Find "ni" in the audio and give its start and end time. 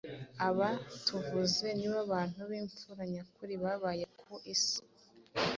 1.79-1.87